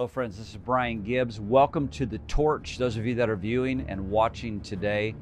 [0.00, 0.38] Hello, friends.
[0.38, 1.38] This is Brian Gibbs.
[1.38, 2.78] Welcome to The Torch.
[2.78, 5.14] Those of you that are viewing and watching today,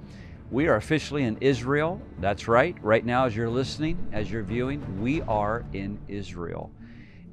[0.52, 2.00] we are officially in Israel.
[2.20, 2.76] That's right.
[2.80, 6.70] Right now, as you're listening, as you're viewing, we are in Israel.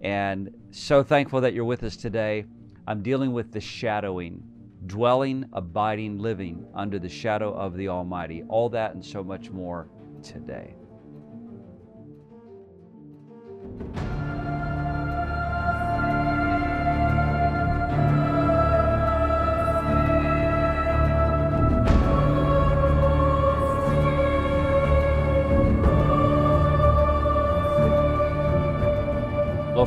[0.02, 2.46] And so thankful that you're with us today.
[2.88, 4.42] I'm dealing with the shadowing,
[4.88, 8.44] dwelling, abiding, living under the shadow of the Almighty.
[8.50, 9.88] All that and so much more
[10.24, 10.74] today.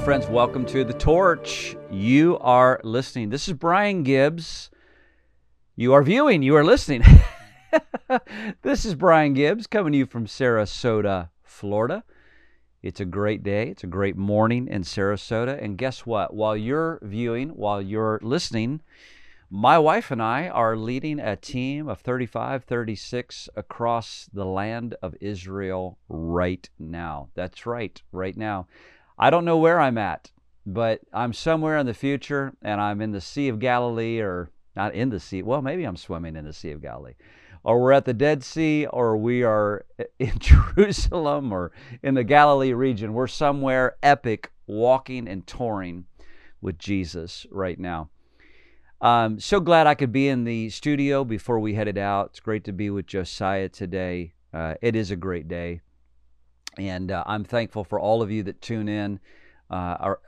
[0.04, 0.28] Friends.
[0.28, 1.76] Welcome to The Torch.
[1.90, 3.30] You are listening.
[3.30, 4.70] This is Brian Gibbs.
[5.76, 6.42] You are viewing.
[6.42, 7.02] You are listening.
[8.62, 12.04] this is Brian Gibbs coming to you from Sarasota, Florida.
[12.82, 13.68] It's a great day.
[13.68, 15.62] It's a great morning in Sarasota.
[15.62, 16.32] And guess what?
[16.32, 18.80] While you're viewing, while you're listening,
[19.50, 25.14] my wife and I are leading a team of 35, 36 across the land of
[25.20, 27.28] Israel right now.
[27.34, 28.68] That's right, right now.
[29.18, 30.30] I don't know where I'm at,
[30.64, 34.94] but I'm somewhere in the future and I'm in the Sea of Galilee or not
[34.94, 35.42] in the sea.
[35.42, 37.14] Well, maybe I'm swimming in the Sea of Galilee.
[37.64, 39.84] Or we're at the Dead Sea or we are
[40.18, 43.12] in Jerusalem or in the Galilee region.
[43.12, 46.04] We're somewhere epic walking and touring
[46.60, 48.10] with Jesus right now.
[49.00, 52.30] Um, so glad I could be in the studio before we headed out.
[52.30, 54.32] It's great to be with Josiah today.
[54.52, 55.80] Uh, it is a great day.
[56.78, 59.20] And uh, I'm thankful for all of you that tune in
[59.70, 59.74] uh,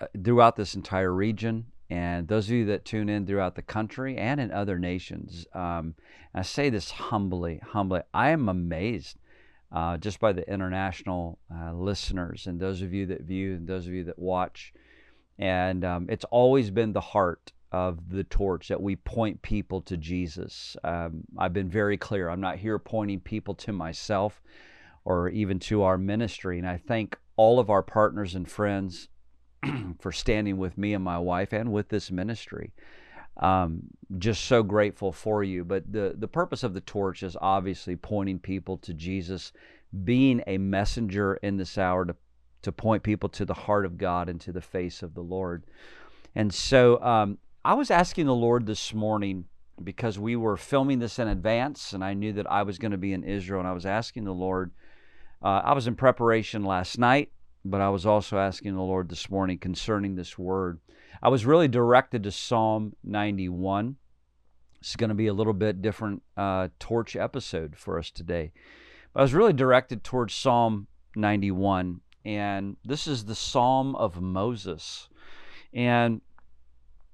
[0.00, 4.16] uh, throughout this entire region, and those of you that tune in throughout the country
[4.16, 5.46] and in other nations.
[5.54, 5.94] Um,
[6.34, 8.02] I say this humbly, humbly.
[8.12, 9.16] I am amazed
[9.72, 13.86] uh, just by the international uh, listeners and those of you that view and those
[13.86, 14.72] of you that watch.
[15.38, 19.96] And um, it's always been the heart of the torch that we point people to
[19.96, 20.76] Jesus.
[20.82, 22.28] Um, I've been very clear.
[22.28, 24.42] I'm not here pointing people to myself
[25.04, 26.58] or even to our ministry.
[26.58, 29.08] And I thank all of our partners and friends
[30.00, 32.72] for standing with me and my wife and with this ministry.
[33.36, 33.84] Um,
[34.19, 35.64] just so grateful for you.
[35.64, 39.52] But the, the purpose of the torch is obviously pointing people to Jesus,
[40.04, 42.16] being a messenger in this hour to,
[42.62, 45.64] to point people to the heart of God and to the face of the Lord.
[46.34, 49.46] And so um, I was asking the Lord this morning
[49.82, 52.98] because we were filming this in advance and I knew that I was going to
[52.98, 54.72] be in Israel and I was asking the Lord
[55.42, 57.32] uh, I was in preparation last night,
[57.64, 60.80] but I was also asking the Lord this morning concerning this word.
[61.22, 63.96] I was really directed to Psalm 91.
[64.80, 68.52] It's going to be a little bit different uh, torch episode for us today.
[69.12, 70.86] But I was really directed towards Psalm
[71.16, 75.08] 91, and this is the Psalm of Moses.
[75.72, 76.20] And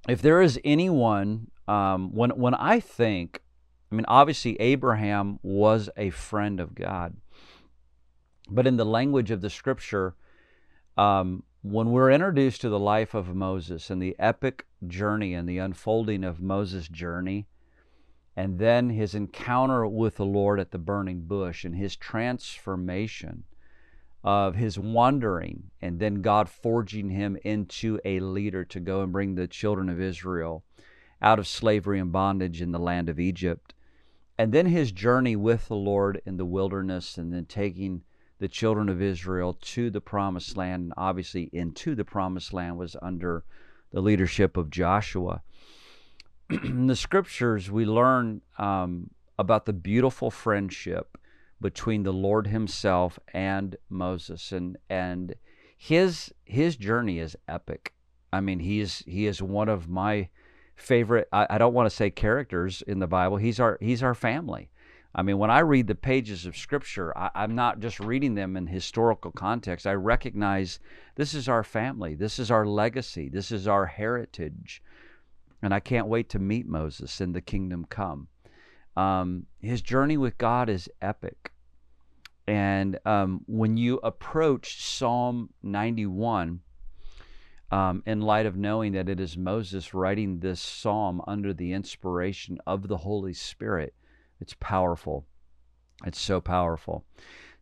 [0.09, 3.43] if there is anyone, um, when when I think,
[3.91, 7.17] I mean, obviously Abraham was a friend of God.
[8.49, 10.15] But in the language of the scripture,
[10.97, 15.59] um, when we're introduced to the life of Moses and the epic journey and the
[15.59, 17.49] unfolding of Moses' journey,
[18.37, 23.45] and then his encounter with the Lord at the burning bush and his transformation
[24.23, 29.35] of his wandering, and then God forging him into a leader to go and bring
[29.35, 30.65] the children of Israel
[31.23, 33.73] out of slavery and bondage in the land of Egypt,
[34.37, 38.03] and then his journey with the Lord in the wilderness, and then taking
[38.39, 40.85] the children of Israel to the promised land.
[40.85, 43.45] And obviously, into the promised land was under
[43.93, 45.43] the leadership of Joshua.
[46.51, 51.19] In the scriptures, we learn um, about the beautiful friendship
[51.61, 55.35] between the Lord Himself and Moses, and and
[55.77, 57.95] his his journey is epic.
[58.33, 60.29] I mean, he is he is one of my
[60.75, 61.29] favorite.
[61.33, 63.39] I, I don't want to say characters in the Bible.
[63.39, 64.71] He's our he's our family.
[65.19, 68.55] I mean, when I read the pages of Scripture, I, am not just reading them
[68.55, 69.87] in historical context.
[69.87, 70.79] I recognize
[71.15, 74.83] this is our family, this is our legacy, this is our heritage.
[75.63, 78.29] And I can't wait to meet Moses in the kingdom come.
[78.95, 81.51] Um, his journey with God is epic.
[82.47, 86.61] And um, when you approach Psalm 91,
[87.71, 92.59] um, in light of knowing that it is Moses writing this psalm under the inspiration
[92.67, 93.95] of the Holy Spirit,
[94.41, 95.27] it's powerful.
[96.05, 97.05] It's so powerful.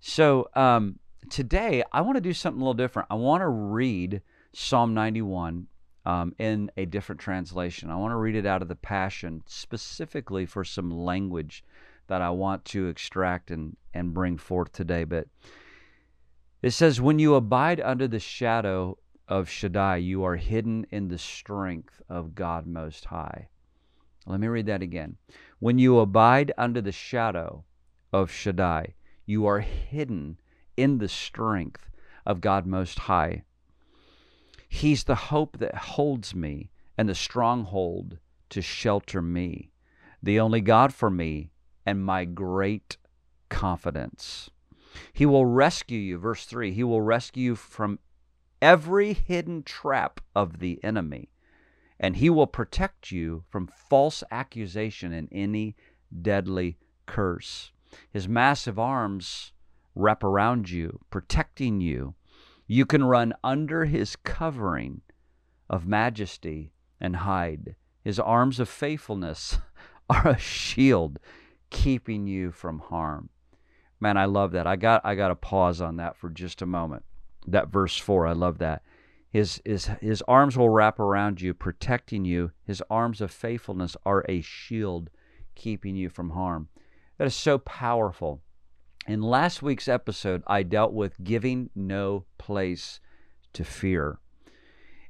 [0.00, 0.99] So um,
[1.31, 3.09] today, I want to do something a little different.
[3.11, 4.23] I want to read
[4.53, 5.67] Psalm 91
[6.05, 7.91] um, in a different translation.
[7.91, 11.65] I want to read it out of the Passion specifically for some language
[12.06, 15.05] that I want to extract and, and bring forth today.
[15.05, 15.27] But
[16.62, 21.19] it says, When you abide under the shadow of Shaddai, you are hidden in the
[21.19, 23.49] strength of God Most High.
[24.26, 25.17] Let me read that again.
[25.59, 27.65] When you abide under the shadow
[28.12, 28.94] of Shaddai,
[29.26, 30.38] you are hidden
[30.76, 31.91] in the strength
[32.26, 33.44] of God Most High.
[34.69, 38.19] He's the hope that holds me and the stronghold
[38.50, 39.71] to shelter me,
[40.23, 41.50] the only God for me
[41.85, 42.97] and my great
[43.49, 44.50] confidence.
[45.12, 47.99] He will rescue you, verse 3 He will rescue you from
[48.62, 51.31] every hidden trap of the enemy,
[51.99, 55.76] and He will protect you from false accusation and any
[56.23, 57.73] deadly curse.
[58.11, 59.52] His massive arms
[59.94, 62.14] wrap around you, protecting you.
[62.67, 65.02] You can run under His covering
[65.69, 67.76] of majesty and hide.
[68.02, 69.58] His arms of faithfulness
[70.11, 71.19] are a shield
[71.70, 73.31] keeping you from harm.
[74.00, 74.67] Man, I love that.
[74.67, 77.05] I got I got to pause on that for just a moment.
[77.46, 78.82] That verse 4, I love that.
[79.34, 82.52] His, his, his arms will wrap around you, protecting you.
[82.64, 85.10] His arms of faithfulness are a shield
[85.56, 86.69] keeping you from harm.
[87.19, 88.42] That is so powerful.
[89.08, 93.00] In last week's episode, I dealt with giving no place
[93.54, 94.20] to fear.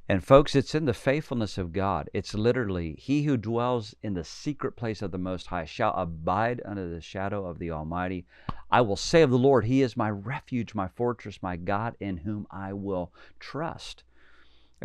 [0.09, 2.09] And folks, it's in the faithfulness of God.
[2.11, 6.63] It's literally, He who dwells in the secret place of the Most High shall abide
[6.65, 8.25] under the shadow of the Almighty.
[8.71, 12.17] I will say of the Lord, He is my refuge, my fortress, my God, in
[12.17, 14.03] whom I will trust.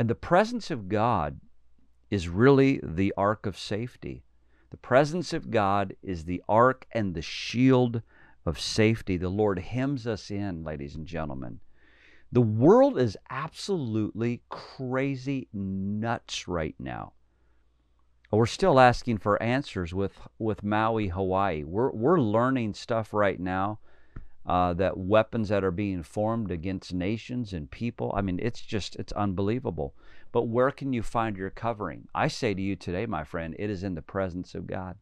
[0.00, 1.41] And the presence of God
[2.11, 4.25] is really the ark of safety.
[4.70, 8.00] The presence of God is the ark and the shield
[8.47, 9.19] of safety.
[9.19, 11.61] The Lord hems us in, ladies and gentlemen.
[12.32, 17.12] The world is absolutely crazy nuts right now.
[18.32, 21.62] We're still asking for answers with, with Maui, Hawaii.
[21.62, 23.81] We're, we're learning stuff right now
[24.46, 28.12] uh, that weapons that are being formed against nations and people.
[28.16, 29.94] I mean, it's just, it's unbelievable.
[30.32, 32.08] But where can you find your covering?
[32.14, 34.96] I say to you today, my friend, it is in the presence of God.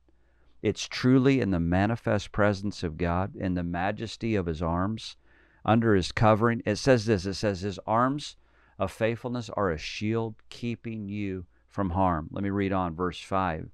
[0.62, 5.16] It's truly in the manifest presence of God, in the majesty of his arms
[5.64, 6.62] under his covering.
[6.64, 8.36] It says this it says, His arms
[8.78, 12.28] of faithfulness are a shield keeping you from harm.
[12.32, 13.68] Let me read on, verse 5.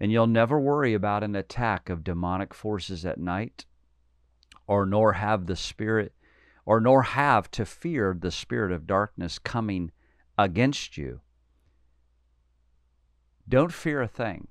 [0.00, 3.64] And you'll never worry about an attack of demonic forces at night,
[4.68, 6.12] or nor have the spirit,
[6.64, 9.90] or nor have to fear the spirit of darkness coming
[10.36, 11.20] against you.
[13.48, 14.46] Don't fear a thing.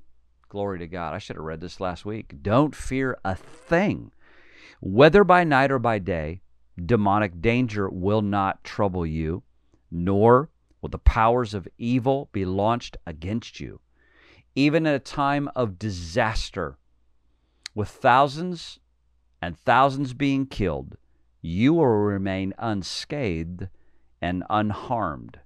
[0.50, 1.14] Glory to God.
[1.14, 2.42] I should have read this last week.
[2.42, 4.12] Don't fear a thing.
[4.82, 6.42] Whether by night or by day,
[6.84, 9.44] demonic danger will not trouble you,
[9.92, 10.50] nor
[10.82, 13.80] will the powers of evil be launched against you.
[14.56, 16.80] Even at a time of disaster,
[17.76, 18.80] with thousands
[19.42, 20.98] and thousands being killed,
[21.42, 23.68] you will remain unscathed
[24.22, 25.40] and unharmed.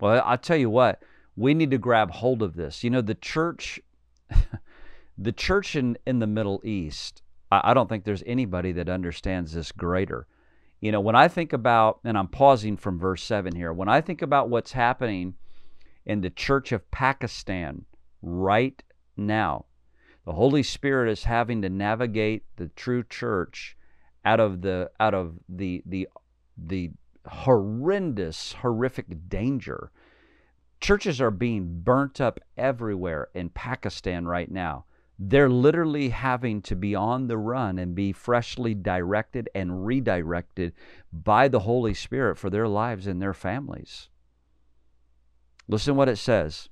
[0.00, 1.02] Well, I'll tell you what,
[1.36, 2.82] we need to grab hold of this.
[2.82, 3.80] You know, the church,
[5.18, 9.52] the church in, in the Middle East I, I don't think there's anybody that understands
[9.52, 10.26] this greater.
[10.80, 14.00] You know, when I think about, and I'm pausing from verse 7 here, when I
[14.00, 15.34] think about what's happening
[16.06, 17.84] in the church of Pakistan
[18.22, 18.80] right
[19.16, 19.66] now,
[20.28, 23.78] the Holy Spirit is having to navigate the true church
[24.26, 26.06] out of the out of the the
[26.54, 26.90] the
[27.26, 29.90] horrendous horrific danger
[30.82, 34.84] churches are being burnt up everywhere in Pakistan right now
[35.18, 40.74] they're literally having to be on the run and be freshly directed and redirected
[41.10, 44.10] by the Holy Spirit for their lives and their families.
[45.68, 46.68] Listen what it says.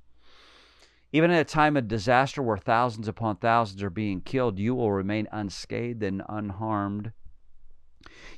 [1.13, 4.91] Even at a time of disaster where thousands upon thousands are being killed, you will
[4.91, 7.13] remain unscathed and unharmed.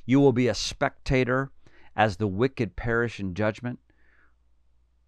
[0.06, 1.50] You will be a spectator
[1.96, 3.80] as the wicked perish in judgment,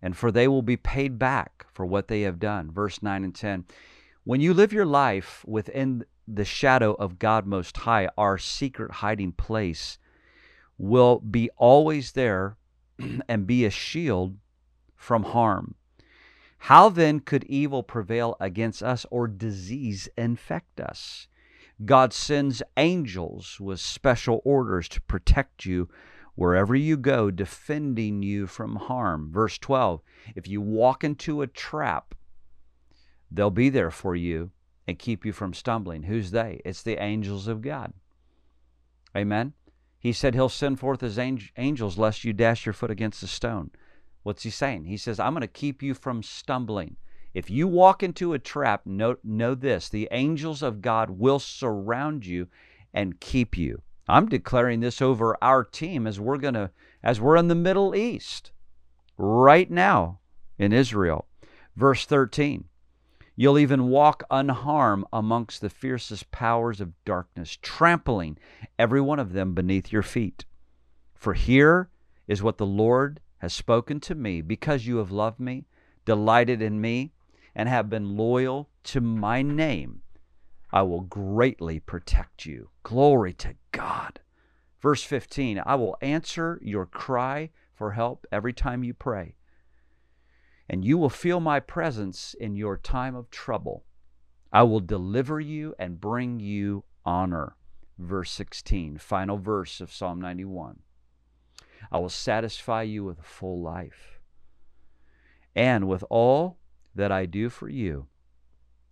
[0.01, 2.71] and for they will be paid back for what they have done.
[2.71, 3.65] Verse 9 and 10.
[4.25, 9.33] When you live your life within the shadow of God Most High, our secret hiding
[9.33, 9.99] place
[10.79, 12.57] will be always there
[13.29, 14.37] and be a shield
[14.97, 15.77] from harm.
[16.67, 21.29] How then could evil prevail against us or disease infect us?
[21.85, 25.89] God sends angels with special orders to protect you
[26.35, 29.31] wherever you go, defending you from harm.
[29.33, 30.01] Verse 12
[30.37, 32.15] If you walk into a trap,
[33.35, 34.51] They'll be there for you
[34.87, 36.03] and keep you from stumbling.
[36.03, 36.61] Who's they?
[36.65, 37.95] It's the angels of God.
[39.17, 39.55] Amen.
[39.99, 43.71] He said he'll send forth his angels lest you dash your foot against a stone.
[44.23, 44.85] What's he saying?
[44.85, 46.97] He says, I'm going to keep you from stumbling.
[47.35, 52.27] If you walk into a trap, know, know this the angels of God will surround
[52.27, 52.49] you
[52.93, 53.83] and keep you.
[54.09, 56.71] I'm declaring this over our team as we're going to
[57.03, 58.53] as we're in the Middle East
[59.17, 60.21] right now
[60.59, 61.27] in Israel.
[61.75, 62.65] Verse 13
[63.35, 68.39] You'll even walk unharmed amongst the fiercest powers of darkness, trampling
[68.79, 70.45] every one of them beneath your feet.
[71.15, 71.89] For here
[72.29, 75.67] is what the Lord has spoken to me because you have loved me,
[76.05, 77.13] delighted in me,
[77.55, 80.01] and have been loyal to my name.
[80.73, 82.71] I will greatly protect you.
[82.85, 84.21] Glory to God.
[84.81, 89.35] Verse 15 I will answer your cry for help every time you pray
[90.69, 93.85] and you will feel my presence in your time of trouble.
[94.53, 97.57] I will deliver you and bring you honor.
[97.99, 100.79] Verse 16, final verse of Psalm 91.
[101.91, 104.21] I will satisfy you with a full life
[105.55, 106.59] and with all
[106.95, 108.07] that I do for you,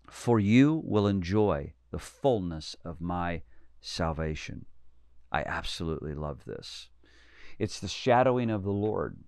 [0.08, 3.42] for you will enjoy the fullness of my
[3.80, 4.66] salvation.
[5.32, 6.88] I absolutely love this.
[7.58, 9.18] It's the shadowing of the Lord.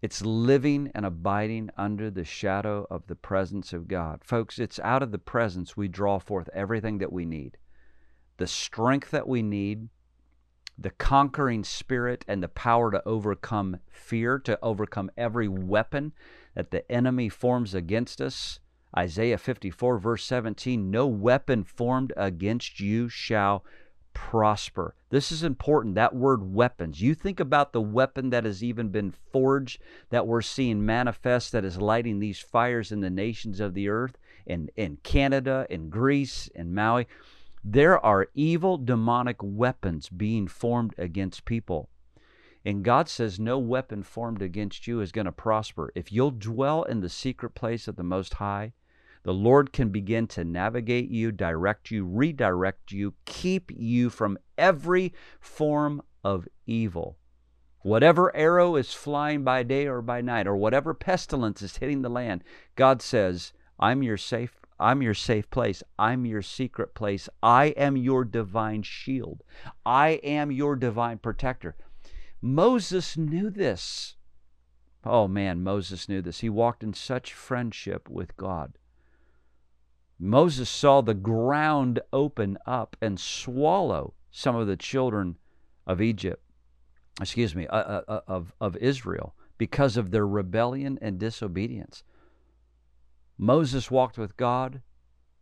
[0.00, 4.22] It's living and abiding under the shadow of the presence of God.
[4.22, 7.58] Folks, it's out of the presence we draw forth everything that we need
[8.38, 9.88] the strength that we need,
[10.78, 16.12] the conquering spirit, and the power to overcome fear, to overcome every weapon
[16.54, 18.60] that the enemy forms against us.
[18.96, 23.64] Isaiah 54, verse 17 No weapon formed against you shall
[24.14, 24.94] prosper.
[25.10, 25.94] This is important.
[25.94, 27.00] That word weapons.
[27.00, 29.80] You think about the weapon that has even been forged
[30.10, 34.18] that we're seeing manifest that is lighting these fires in the nations of the earth,
[34.46, 37.06] in, in Canada, in Greece, in Maui.
[37.64, 41.88] There are evil demonic weapons being formed against people.
[42.64, 45.90] And God says, No weapon formed against you is going to prosper.
[45.94, 48.74] If you'll dwell in the secret place of the Most High,
[49.22, 55.12] the Lord can begin to navigate you, direct you, redirect you, keep you from every
[55.40, 57.18] form of evil.
[57.82, 62.08] Whatever arrow is flying by day or by night, or whatever pestilence is hitting the
[62.08, 65.82] land, God says, I'm your safe I'm your safe place.
[65.98, 67.28] I'm your secret place.
[67.42, 69.42] I am your divine shield.
[69.84, 71.76] I am your divine protector.
[72.40, 74.16] Moses knew this.
[75.04, 76.40] Oh man, Moses knew this.
[76.40, 78.78] He walked in such friendship with God.
[80.18, 85.36] Moses saw the ground open up and swallow some of the children
[85.86, 86.42] of Egypt,
[87.20, 92.02] excuse me, uh, uh, uh, of, of Israel because of their rebellion and disobedience.
[93.38, 94.82] Moses walked with God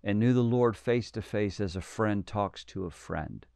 [0.05, 3.47] and knew the Lord face to face as a friend talks to a friend.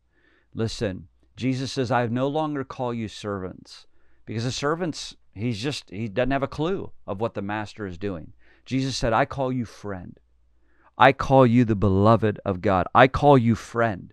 [0.55, 3.87] Listen, Jesus says, I no longer call you servants
[4.25, 7.99] because the servants, he's just, he doesn't have a clue of what the master is
[7.99, 8.33] doing.
[8.65, 10.19] Jesus said, I call you friend.
[10.97, 12.87] I call you the beloved of God.
[12.95, 14.13] I call you friend,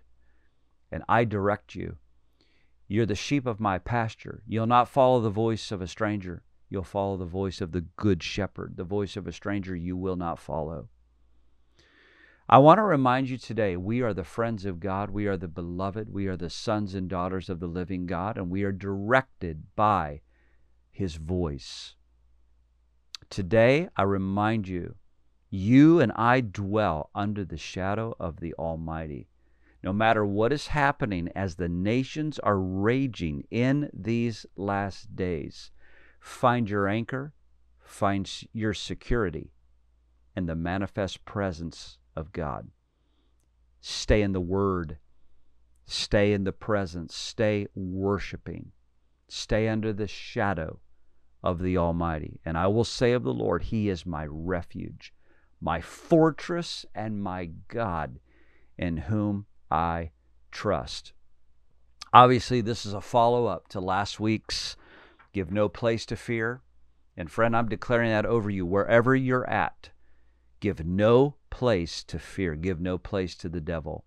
[0.90, 1.96] and I direct you.
[2.86, 4.42] You're the sheep of my pasture.
[4.46, 6.42] You'll not follow the voice of a stranger.
[6.68, 8.76] You'll follow the voice of the good shepherd.
[8.76, 10.88] The voice of a stranger you will not follow.
[12.48, 15.10] I want to remind you today we are the friends of God.
[15.10, 16.10] We are the beloved.
[16.10, 20.22] We are the sons and daughters of the living God, and we are directed by
[20.90, 21.94] his voice.
[23.30, 24.96] Today, I remind you
[25.50, 29.28] you and I dwell under the shadow of the Almighty.
[29.82, 35.70] No matter what is happening as the nations are raging in these last days,
[36.20, 37.32] find your anchor,
[37.80, 39.52] find your security
[40.36, 42.68] in the manifest presence of God.
[43.80, 44.98] Stay in the Word,
[45.86, 48.72] stay in the presence, stay worshiping,
[49.28, 50.80] stay under the shadow
[51.42, 52.40] of the Almighty.
[52.44, 55.12] And I will say of the Lord, He is my refuge
[55.60, 58.18] my fortress and my God
[58.76, 60.10] in whom I
[60.50, 61.12] trust.
[62.12, 64.76] Obviously, this is a follow up to last week's
[65.38, 66.62] Give No Place to Fear.
[67.16, 69.90] And friend, I'm declaring that over you wherever you're at.
[70.58, 74.04] Give no place to fear, give no place to the devil.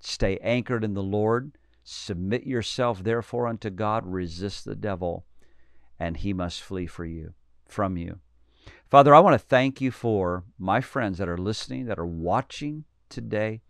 [0.00, 1.58] Stay anchored in the Lord.
[1.82, 5.26] Submit yourself therefore unto God, resist the devil,
[5.98, 7.34] and he must flee for you
[7.68, 8.20] from you.
[8.88, 12.84] Father, I want to thank you for my friends that are listening, that are watching
[13.10, 13.60] today.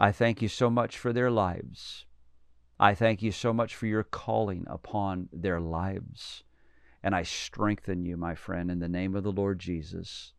[0.00, 2.04] I thank you so much for their lives.
[2.80, 6.44] I thank you so much for your calling upon their lives.
[7.02, 10.32] And I strengthen you, my friend, in the name of the Lord Jesus.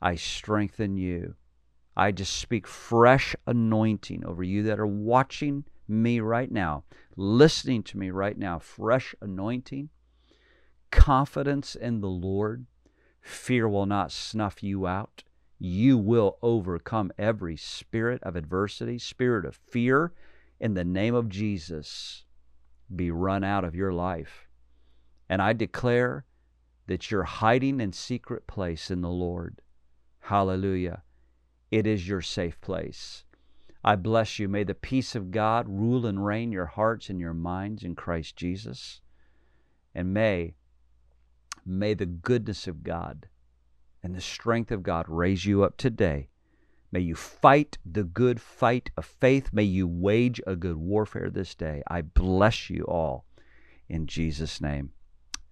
[0.00, 1.34] I strengthen you.
[1.96, 6.84] I just speak fresh anointing over you that are watching me right now,
[7.16, 8.58] listening to me right now.
[8.58, 9.90] Fresh anointing,
[10.90, 12.66] confidence in the Lord,
[13.22, 15.22] Fear will not snuff you out.
[15.58, 20.12] You will overcome every spirit of adversity, spirit of fear,
[20.62, 22.24] in the name of Jesus.
[22.94, 24.46] be run out of your life.
[25.28, 26.24] And I declare
[26.86, 29.60] that you're hiding in secret place in the Lord.
[30.20, 31.02] Hallelujah.
[31.70, 33.24] It is your safe place.
[33.82, 34.46] I bless you.
[34.46, 38.36] May the peace of God rule and reign your hearts and your minds in Christ
[38.36, 39.00] Jesus.
[39.94, 40.54] And may,
[41.66, 43.26] may the goodness of God
[44.02, 46.28] and the strength of God raise you up today.
[46.92, 49.48] May you fight the good fight of faith.
[49.50, 51.82] May you wage a good warfare this day.
[51.88, 53.24] I bless you all
[53.88, 54.92] in Jesus' name.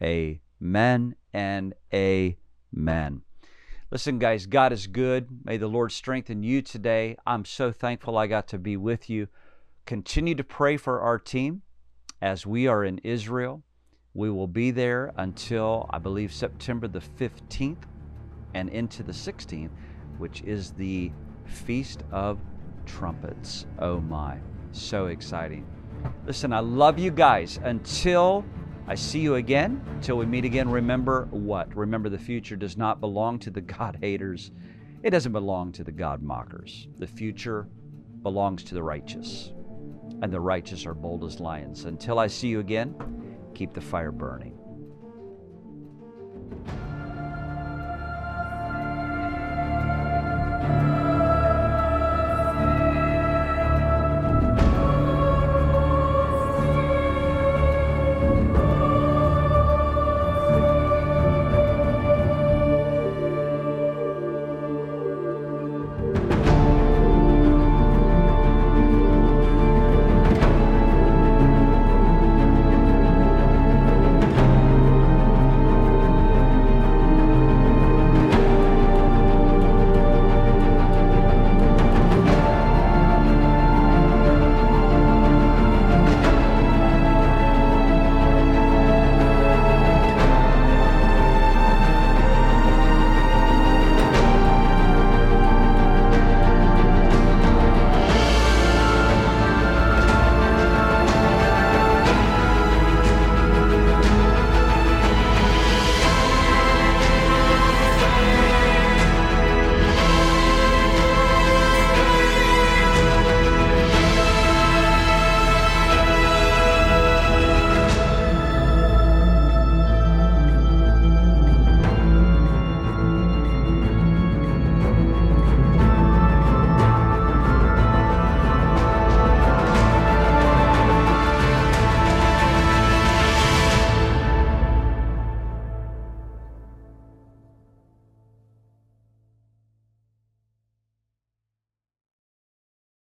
[0.02, 3.22] Amen and amen.
[3.90, 5.28] Listen, guys, God is good.
[5.42, 7.16] May the Lord strengthen you today.
[7.26, 9.28] I'm so thankful I got to be with you.
[9.86, 11.62] Continue to pray for our team
[12.20, 13.62] as we are in Israel.
[14.12, 17.84] We will be there until, I believe, September the 15th
[18.52, 19.70] and into the 16th,
[20.18, 21.10] which is the
[21.50, 22.38] Feast of
[22.86, 23.66] Trumpets.
[23.78, 24.38] Oh my,
[24.72, 25.66] so exciting.
[26.26, 27.58] Listen, I love you guys.
[27.62, 28.44] Until
[28.86, 29.82] I see you again.
[29.90, 31.74] Until we meet again, remember what?
[31.76, 34.50] Remember the future does not belong to the God haters.
[35.02, 36.88] It doesn't belong to the God mockers.
[36.98, 37.68] The future
[38.22, 39.52] belongs to the righteous.
[40.22, 41.84] And the righteous are bold as lions.
[41.84, 42.94] Until I see you again,
[43.54, 44.59] keep the fire burning.